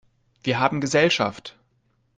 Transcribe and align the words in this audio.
Wir 0.41 0.59
haben 0.59 0.81
Gesellschaft! 0.81 1.55